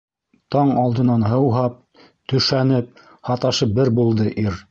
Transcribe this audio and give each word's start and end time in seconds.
Таң 0.53 0.69
алдынан 0.83 1.25
һыуһап, 1.31 1.75
төшәнеп, 2.33 3.05
һаташып 3.31 3.79
бер 3.81 3.95
булды 4.01 4.29
ир. 4.47 4.59